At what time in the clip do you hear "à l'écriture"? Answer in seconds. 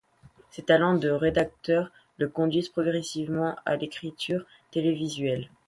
3.67-4.47